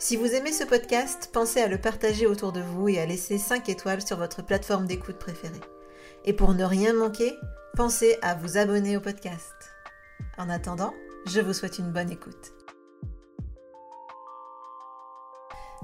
[0.00, 3.36] Si vous aimez ce podcast, pensez à le partager autour de vous et à laisser
[3.36, 5.60] 5 étoiles sur votre plateforme d'écoute préférée.
[6.24, 7.34] Et pour ne rien manquer,
[7.76, 9.52] pensez à vous abonner au podcast.
[10.38, 10.94] En attendant,
[11.26, 12.52] je vous souhaite une bonne écoute.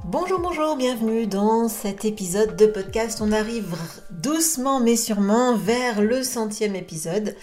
[0.05, 3.21] Bonjour, bonjour, bienvenue dans cet épisode de podcast.
[3.21, 3.75] On arrive
[4.11, 7.35] doucement mais sûrement vers le centième épisode.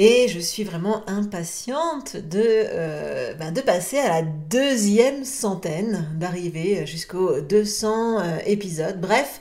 [0.00, 6.86] Et je suis vraiment impatiente de, euh, ben, de passer à la deuxième centaine, d'arriver
[6.86, 9.00] jusqu'aux 200 euh, épisodes.
[9.00, 9.40] Bref,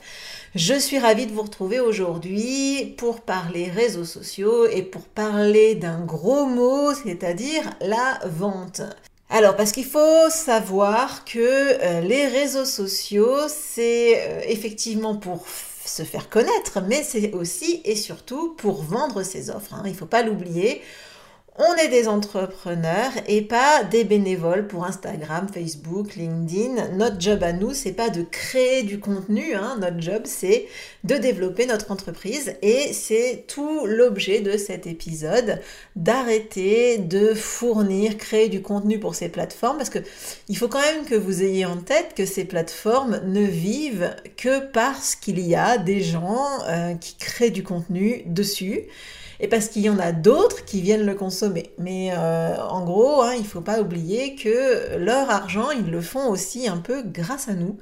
[0.55, 6.03] je suis ravie de vous retrouver aujourd'hui pour parler réseaux sociaux et pour parler d'un
[6.03, 8.81] gros mot, c'est-à-dire la vente.
[9.29, 15.45] Alors, parce qu'il faut savoir que euh, les réseaux sociaux, c'est effectivement pour
[15.87, 19.73] se faire connaître, mais c'est aussi et surtout pour vendre ses offres.
[19.73, 19.83] Hein.
[19.85, 20.81] Il ne faut pas l'oublier.
[21.59, 26.89] On est des entrepreneurs et pas des bénévoles pour Instagram, Facebook, LinkedIn.
[26.89, 29.55] Notre job à nous, c'est pas de créer du contenu.
[29.55, 29.77] Hein.
[29.81, 30.67] Notre job, c'est
[31.03, 35.59] de développer notre entreprise et c'est tout l'objet de cet épisode
[35.95, 39.99] d'arrêter de fournir, créer du contenu pour ces plateformes parce que
[40.49, 44.59] il faut quand même que vous ayez en tête que ces plateformes ne vivent que
[44.59, 48.83] parce qu'il y a des gens euh, qui créent du contenu dessus
[49.39, 51.71] et parce qu'il y en a d'autres qui viennent le consommer.
[51.77, 56.01] Mais euh, en gros, hein, il ne faut pas oublier que leur argent, ils le
[56.01, 57.77] font aussi un peu grâce à nous.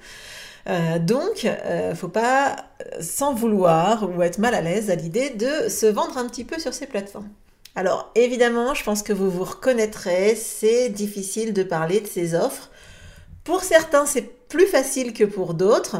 [0.68, 2.56] Euh, donc, euh, faut pas
[3.00, 6.60] s'en vouloir ou être mal à l'aise à l'idée de se vendre un petit peu
[6.60, 7.30] sur ces plateformes.
[7.76, 12.72] Alors, évidemment, je pense que vous vous reconnaîtrez, c'est difficile de parler de ces offres.
[13.44, 15.98] Pour certains, c'est plus facile que pour d'autres.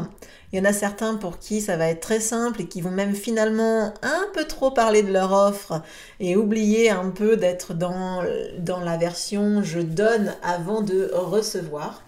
[0.52, 2.90] Il y en a certains pour qui ça va être très simple et qui vont
[2.90, 5.82] même finalement un peu trop parler de leur offre
[6.20, 12.04] et oublier un peu d'être dans, la version je donne avant de recevoir.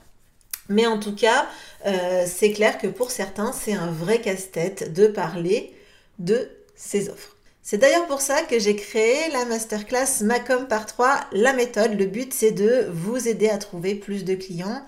[0.68, 1.46] Mais en tout cas,
[1.86, 5.74] euh, c'est clair que pour certains, c'est un vrai casse-tête de parler
[6.18, 7.36] de ces offres.
[7.62, 11.98] C'est d'ailleurs pour ça que j'ai créé la masterclass Macom par 3, la méthode.
[11.98, 14.82] Le but, c'est de vous aider à trouver plus de clients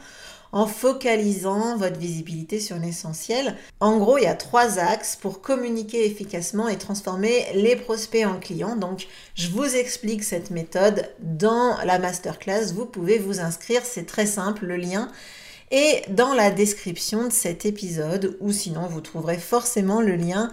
[0.52, 3.56] en focalisant votre visibilité sur l'essentiel.
[3.80, 8.38] En gros, il y a trois axes pour communiquer efficacement et transformer les prospects en
[8.38, 8.76] clients.
[8.76, 12.72] Donc, je vous explique cette méthode dans la masterclass.
[12.74, 15.10] Vous pouvez vous inscrire, c'est très simple, le lien
[15.70, 20.50] est dans la description de cet épisode ou sinon vous trouverez forcément le lien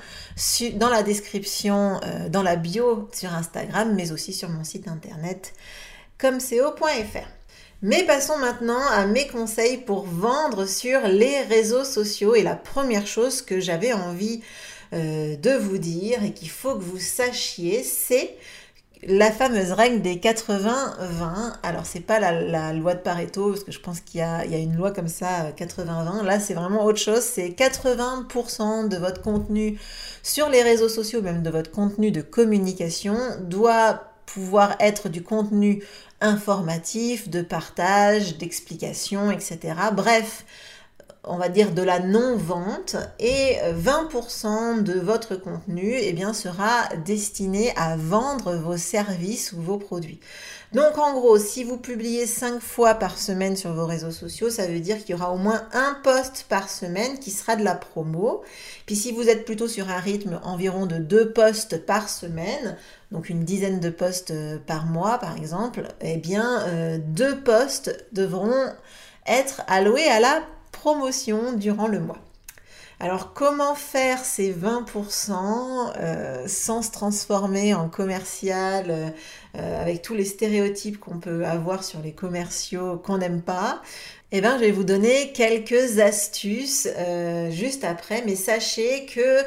[0.75, 5.53] dans la description, euh, dans la bio sur Instagram, mais aussi sur mon site internet
[6.19, 7.37] comco.fr.
[7.84, 12.34] Mais passons maintenant à mes conseils pour vendre sur les réseaux sociaux.
[12.34, 14.42] Et la première chose que j'avais envie
[14.94, 18.36] euh, de vous dire et qu'il faut que vous sachiez, c'est
[19.04, 21.54] la fameuse règle des 80-20.
[21.62, 24.58] Alors, c'est pas la, loi de Pareto, parce que je pense qu'il y, y a,
[24.58, 26.24] une loi comme ça, 80-20.
[26.24, 27.22] Là, c'est vraiment autre chose.
[27.22, 29.80] C'est 80% de votre contenu
[30.24, 35.84] sur les réseaux sociaux, même de votre contenu de communication, doit pouvoir être du contenu
[36.22, 39.59] informatif, de partage, d'explication, etc.
[39.93, 40.46] Bref,
[41.28, 47.74] on va dire de la non-vente et 20% de votre contenu eh bien, sera destiné
[47.76, 50.20] à vendre vos services ou vos produits.
[50.74, 54.68] Donc en gros, si vous publiez 5 fois par semaine sur vos réseaux sociaux, ça
[54.68, 57.73] veut dire qu'il y aura au moins un post par semaine qui sera de la
[57.73, 58.44] promo.
[58.85, 62.76] Puis si vous êtes plutôt sur un rythme environ de 2 posts par semaine,
[63.12, 68.06] donc une dizaine de postes euh, par mois par exemple, eh bien euh, deux postes
[68.12, 68.73] devront
[69.26, 70.41] être alloués à la
[70.87, 72.19] promotion durant le mois.
[73.01, 75.34] Alors comment faire ces 20%
[75.99, 78.85] euh, sans se transformer en commercial
[79.57, 83.81] euh, avec tous les stéréotypes qu'on peut avoir sur les commerciaux qu'on n'aime pas?
[84.31, 89.43] Eh bien, je vais vous donner quelques astuces euh, juste après, mais sachez que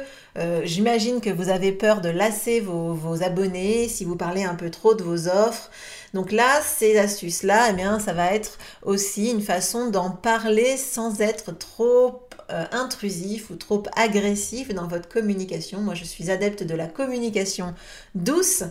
[0.63, 4.93] j'imagine que vous avez peur de lasser vos, abonnés si vous parlez un peu trop
[4.93, 5.71] de vos offres.
[6.13, 11.21] Donc là, ces astuces-là, eh bien, ça va être aussi une façon d'en parler sans
[11.21, 15.79] être trop euh, intrusif ou trop agressif dans votre communication.
[15.79, 17.73] Moi, je suis adepte de la communication
[18.13, 18.63] douce.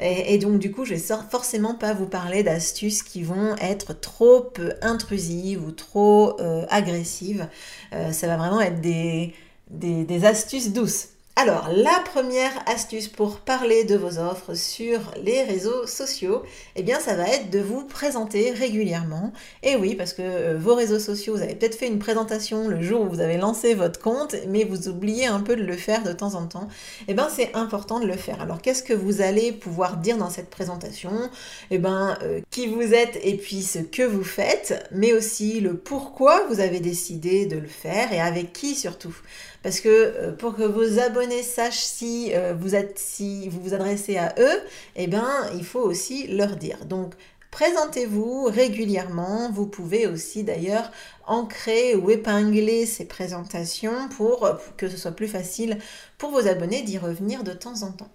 [0.00, 4.52] Et, donc, du coup, je vais forcément pas vous parler d'astuces qui vont être trop
[4.82, 7.48] intrusives ou trop euh, agressives.
[7.94, 11.11] Euh, ça va vraiment être des astuces douces.
[11.34, 16.42] Alors, la première astuce pour parler de vos offres sur les réseaux sociaux,
[16.76, 19.32] eh bien, ça va être de vous présenter régulièrement.
[19.62, 22.82] Et oui, parce que euh, vos réseaux sociaux, vous avez peut-être fait une présentation le
[22.82, 26.02] jour où vous avez lancé votre compte, mais vous oubliez un peu de le faire
[26.02, 26.68] de temps en temps.
[27.08, 28.42] Eh bien, c'est important de le faire.
[28.42, 31.30] Alors, qu'est-ce que vous allez pouvoir dire dans cette présentation?
[31.70, 35.78] Eh bien, euh, qui vous êtes et puis ce que vous faites, mais aussi le
[35.78, 39.16] pourquoi vous avez décidé de le faire et avec qui surtout?
[39.62, 43.74] Parce que euh, pour que vos abonnés sachent si euh, vous êtes, si vous vous
[43.74, 44.60] adressez à eux,
[44.96, 46.84] eh ben, il faut aussi leur dire.
[46.84, 47.14] Donc,
[47.52, 49.50] Présentez-vous régulièrement.
[49.52, 50.90] Vous pouvez aussi d'ailleurs
[51.26, 54.48] ancrer ou épingler ces présentations pour
[54.78, 55.76] que ce soit plus facile
[56.16, 58.08] pour vos abonnés d'y revenir de temps en temps.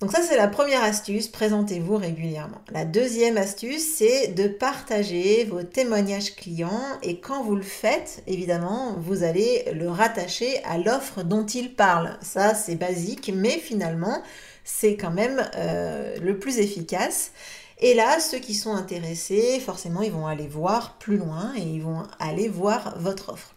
[0.00, 2.60] Donc ça, c'est la première astuce, présentez-vous régulièrement.
[2.70, 8.94] La deuxième astuce, c'est de partager vos témoignages clients et quand vous le faites, évidemment,
[8.96, 12.16] vous allez le rattacher à l'offre dont il parle.
[12.22, 14.22] Ça, c'est basique, mais finalement,
[14.62, 17.32] c'est quand même euh, le plus efficace.
[17.80, 21.82] Et là, ceux qui sont intéressés, forcément, ils vont aller voir plus loin et ils
[21.82, 23.52] vont aller voir votre offre.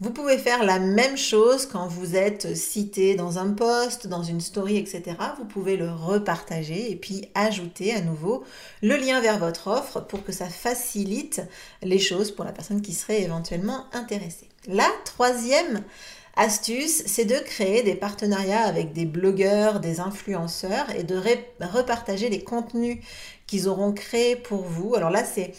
[0.00, 4.40] Vous pouvez faire la même chose quand vous êtes cité dans un post, dans une
[4.40, 5.16] story, etc.
[5.38, 8.44] Vous pouvez le repartager et puis ajouter à nouveau
[8.80, 11.42] le lien vers votre offre pour que ça facilite
[11.82, 14.48] les choses pour la personne qui serait éventuellement intéressée.
[14.68, 15.82] La troisième
[16.36, 21.20] astuce, c'est de créer des partenariats avec des blogueurs, des influenceurs et de
[21.60, 22.98] repartager les contenus
[23.48, 24.94] qu'ils auront créés pour vous.
[24.94, 25.54] Alors là, c'est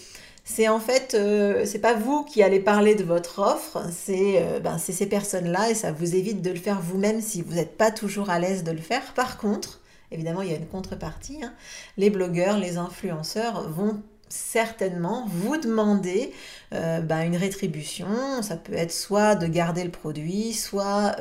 [0.51, 4.79] c'est en fait, euh, c'est pas vous qui allez parler de votre offre, euh, ben,
[4.79, 7.91] c'est ces personnes-là et ça vous évite de le faire vous-même si vous n'êtes pas
[7.91, 9.13] toujours à l'aise de le faire.
[9.13, 9.79] Par contre,
[10.11, 11.37] évidemment, il y a une contrepartie.
[11.43, 11.53] Hein.
[11.97, 16.33] les blogueurs, les influenceurs vont certainement vous demander
[16.73, 18.07] euh, ben, une rétribution.
[18.41, 21.15] Ça peut être soit de garder le produit, soit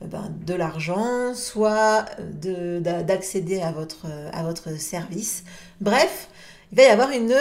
[0.00, 2.06] ben, de l'argent, soit
[2.40, 5.44] d'accéder à votre, à votre service.
[5.82, 6.28] Bref,
[6.72, 7.34] il va y avoir une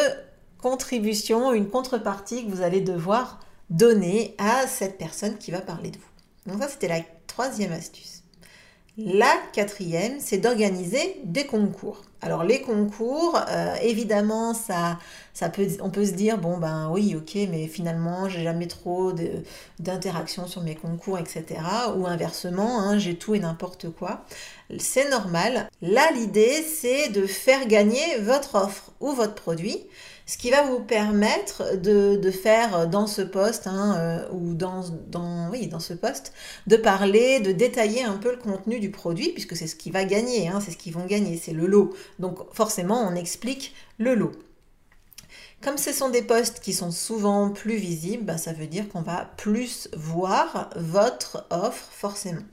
[0.62, 5.98] contribution, une contrepartie que vous allez devoir donner à cette personne qui va parler de
[5.98, 6.52] vous.
[6.52, 8.22] Donc ça, c'était la troisième astuce.
[8.98, 12.02] La quatrième, c'est d'organiser des concours.
[12.20, 15.00] Alors les concours, euh, évidemment, ça,
[15.34, 19.14] ça peut, on peut se dire bon ben oui, ok, mais finalement j'ai jamais trop
[19.80, 21.62] d'interaction sur mes concours, etc.
[21.96, 24.26] Ou inversement, hein, j'ai tout et n'importe quoi.
[24.78, 25.70] C'est normal.
[25.82, 29.80] Là, l'idée, c'est de faire gagner votre offre ou votre produit
[30.32, 35.94] ce qui va vous permettre de, faire dans ce poste, hein, euh, ou dans, ce
[35.94, 36.32] poste,
[36.68, 40.06] de parler, de détailler un peu le contenu du produit, puisque c'est ce qui va
[40.06, 41.94] gagner, hein, c'est ce qu'ils vont gagner, c'est le lot.
[42.20, 44.32] Donc forcément, on explique le lot.
[45.62, 49.02] Comme ce sont des postes qui sont souvent plus visibles, bah, ça veut dire qu'on
[49.02, 52.44] va plus voir votre offre forcément.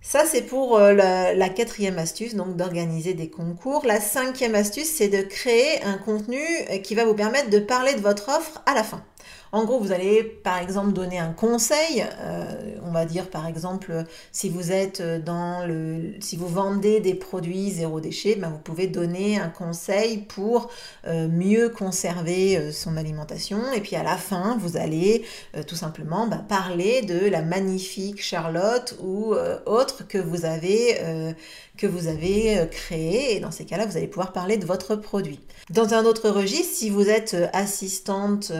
[0.00, 3.84] Ça, c'est pour euh, la, quatrième astuce, donc d'organiser des concours.
[3.84, 6.40] La cinquième astuce, c'est de créer un contenu
[6.70, 9.02] euh, qui va vous permettre de parler de votre offre à la fin.
[9.50, 12.04] En gros, vous allez par exemple donner un conseil.
[12.20, 17.14] Euh, on va dire par exemple, si vous êtes dans le, si vous vendez des
[17.14, 20.70] produits zéro déchet, ben, vous pouvez donner un conseil pour
[21.06, 23.72] euh, mieux conserver euh, son alimentation.
[23.72, 25.24] Et puis à la fin, vous allez
[25.66, 29.34] tout simplement ben, parler de la magnifique Charlotte ou
[29.66, 31.34] autre que vous avez
[31.76, 33.36] que vous avez créé.
[33.36, 35.40] Et dans ces cas-là, vous allez pouvoir parler de votre produit.
[35.70, 38.52] Dans un autre registre, si vous êtes assistante,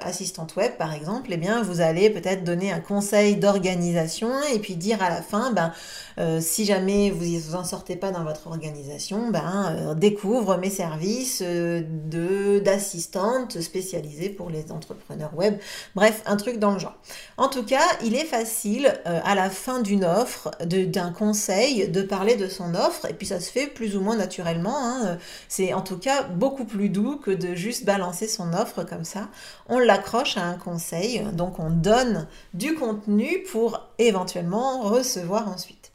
[0.00, 0.25] assistante
[0.56, 5.02] web par exemple, eh bien vous allez peut-être donner un conseil d'organisation et puis dire
[5.02, 5.72] à la fin, ben,
[6.18, 11.42] euh, si jamais vous en sortez pas dans votre organisation, ben, euh, découvre mes services
[11.44, 15.56] euh, de d'assistante spécialisée pour les entrepreneurs web.
[15.94, 16.96] Bref, un truc dans le genre.
[17.36, 22.36] En tout cas, il est facile à la fin d'une offre, d'un conseil, de parler
[22.36, 24.76] de son offre et puis ça se fait plus ou moins naturellement.
[24.76, 25.18] Hein.
[25.48, 29.28] C'est en tout cas beaucoup plus doux que de juste balancer son offre comme ça.
[29.68, 35.92] On l'accroche à un conseil, donc on donne du contenu pour éventuellement recevoir ensuite.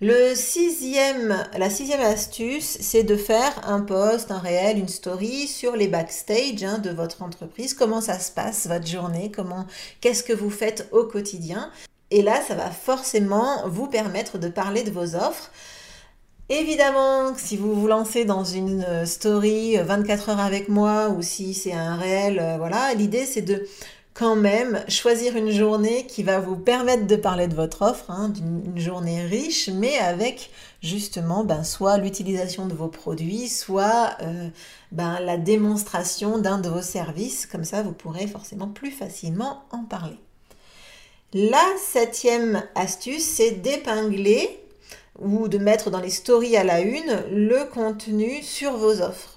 [0.00, 5.76] Le sixième, la sixième astuce, c'est de faire un post, un réel, une story sur
[5.76, 7.74] les backstage hein, de votre entreprise.
[7.74, 9.30] Comment ça se passe votre journée?
[9.34, 9.66] Comment,
[10.00, 11.70] qu'est-ce que vous faites au quotidien?
[12.10, 15.50] Et là, ça va forcément vous permettre de parler de vos offres.
[16.50, 21.72] Évidemment, si vous vous lancez dans une story 24 heures avec moi ou si c'est
[21.72, 23.66] un réel, euh, voilà, l'idée c'est de
[24.12, 28.28] quand même choisir une journée qui va vous permettre de parler de votre offre, hein,
[28.28, 30.50] d'une journée riche, mais avec
[30.82, 34.50] justement ben, soit l'utilisation de vos produits, soit euh,
[34.92, 37.46] ben, la démonstration d'un de vos services.
[37.46, 40.18] Comme ça, vous pourrez forcément plus facilement en parler.
[41.32, 44.63] La septième astuce, c'est d'épingler
[45.18, 49.34] ou de mettre dans les stories à la une le contenu sur vos offres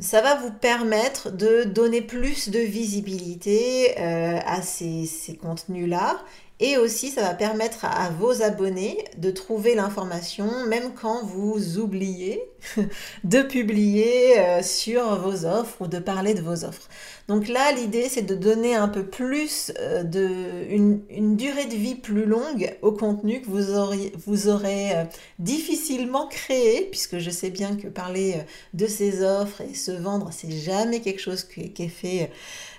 [0.00, 6.20] ça va vous permettre de donner plus de visibilité euh, à ces, ces contenus-là.
[6.64, 12.40] Et aussi, ça va permettre à, vos abonnés de trouver l'information, même quand vous oubliez
[13.24, 16.88] de publier euh, sur vos offres ou de parler de vos offres.
[17.26, 20.28] Donc là, l'idée, c'est de donner un peu plus euh, de
[20.70, 25.04] une, durée de vie plus longue au contenu que vous aurez, euh,
[25.40, 28.36] difficilement créé, puisque je sais bien que parler
[28.72, 32.30] de ces offres et se vendre, c'est jamais quelque chose qui est fait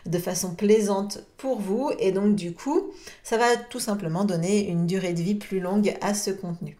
[0.06, 1.92] de façon plaisante pour vous.
[2.00, 2.92] Et donc, du coup,
[3.24, 6.78] ça va tout simplement donner une durée de vie plus longue à ce contenu.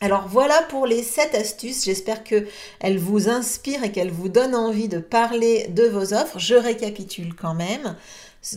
[0.00, 4.88] Alors voilà pour les 7 astuces, j'espère qu'elles vous inspirent et qu'elles vous donnent envie
[4.88, 6.40] de parler de vos offres.
[6.40, 7.94] Je récapitule quand même.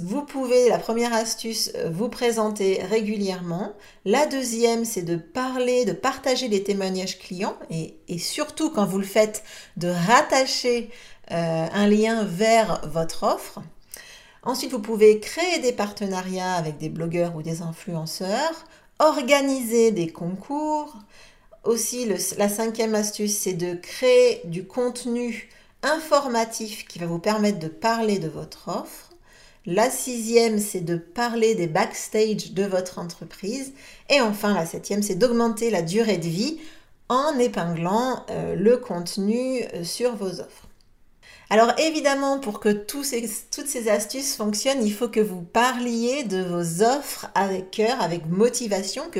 [0.02, 3.74] Vous pouvez, la première astuce, vous présenter régulièrement.
[4.04, 9.06] La deuxième, c'est de parler, de partager les témoignages clients et, surtout quand vous le
[9.06, 9.44] faites,
[9.78, 10.90] de rattacher
[11.30, 13.62] un lien vers votre offre.
[14.44, 18.66] Ensuite, vous pouvez créer des partenariats avec des blogueurs ou des influenceurs,
[19.00, 20.96] organiser des concours.
[21.64, 25.50] Aussi, la cinquième astuce, c'est de créer du contenu
[25.82, 29.10] informatif qui va vous permettre de parler de votre offre.
[29.66, 33.74] La sixième, c'est de parler des backstage de votre entreprise.
[34.12, 36.60] Et enfin, la septième, c'est d'augmenter la durée de vie
[37.10, 40.68] en épinglant euh, le contenu euh, sur vos offres.
[41.52, 46.82] Alors évidemment, pour que toutes ces astuces fonctionnent, il faut que vous parliez de vos
[46.84, 49.20] offres avec cœur, avec motivation, que,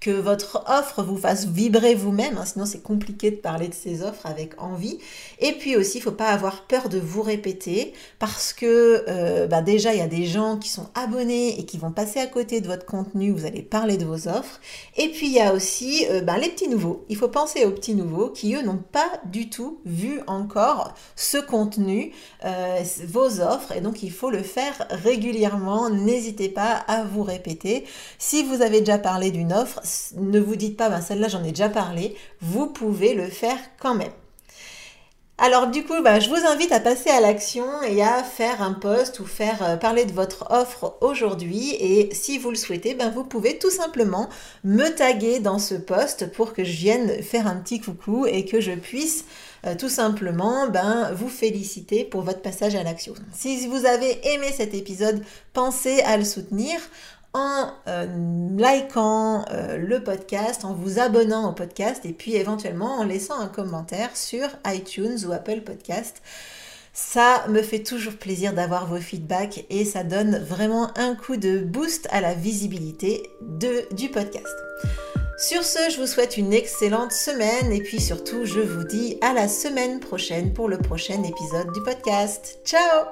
[0.00, 4.02] que votre offre vous fasse vibrer vous-même, hein, sinon c'est compliqué de parler de ces
[4.02, 4.98] offres avec envie.
[5.40, 9.48] Et puis aussi, il ne faut pas avoir peur de vous répéter, parce que euh,
[9.48, 12.26] bah déjà, il y a des gens qui sont abonnés et qui vont passer à
[12.26, 14.60] côté de votre contenu, vous allez parler de vos offres.
[14.96, 17.04] Et puis il y a aussi euh, bah, les petits nouveaux.
[17.08, 21.38] Il faut penser aux petits nouveaux qui, eux, n'ont pas du tout vu encore ce
[21.38, 21.63] contenu
[22.44, 25.90] euh, vos offres, et donc il faut le faire régulièrement.
[25.90, 27.84] N'hésitez pas à vous répéter.
[28.18, 29.80] Si vous avez déjà parlé d'une offre,
[30.16, 33.94] ne vous dites pas, ben, celle-là j'en ai déjà parlé, vous pouvez le faire quand
[33.94, 34.12] même.
[35.36, 38.72] Alors du coup, ben, je vous invite à passer à l'action et à faire un
[38.72, 41.74] post ou faire euh, parler de votre offre aujourd'hui.
[41.80, 44.28] Et si vous le souhaitez, ben, vous pouvez tout simplement
[44.62, 48.60] me taguer dans ce post pour que je vienne faire un petit coucou et que
[48.60, 49.24] je puisse
[49.66, 53.14] euh, tout simplement ben, vous féliciter pour votre passage à l'action.
[53.32, 55.20] Si vous avez aimé cet épisode,
[55.52, 56.78] pensez à le soutenir
[57.34, 58.06] en euh,
[58.56, 63.48] likant euh, le podcast, en vous abonnant au podcast et puis éventuellement en laissant un
[63.48, 66.22] commentaire sur iTunes ou Apple Podcast.
[66.92, 71.58] Ça me fait toujours plaisir d'avoir vos feedbacks et ça donne vraiment un coup de
[71.58, 74.46] boost à la visibilité du podcast.
[75.36, 79.32] Sur ce, je vous souhaite une excellente semaine et puis surtout, je vous dis à
[79.32, 82.60] la semaine prochaine pour le prochain épisode du podcast.
[82.64, 83.06] Ciao